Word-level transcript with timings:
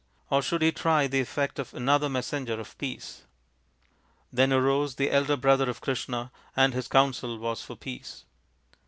Or 0.31 0.41
should 0.41 0.63
he 0.63 0.71
try 0.71 1.05
the 1.05 1.19
effect 1.19 1.59
of 1.59 1.75
another 1.75 2.09
messenger 2.09 2.59
of 2.59 2.75
peace? 2.79 3.25
Then 4.33 4.51
arose 4.51 4.95
the 4.95 5.11
elder 5.11 5.37
brother 5.37 5.69
of 5.69 5.79
Krishna, 5.79 6.31
and 6.55 6.73
his 6.73 6.87
counsel 6.87 7.37
was 7.37 7.61
for 7.61 7.75
peace. 7.75 8.25